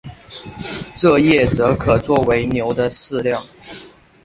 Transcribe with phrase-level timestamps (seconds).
[0.95, 3.39] 蔗叶则可做为牛的饲料。